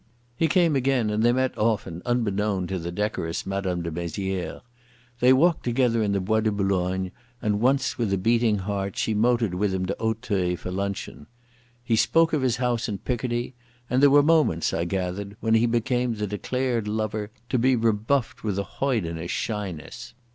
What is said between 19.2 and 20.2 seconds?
shyness.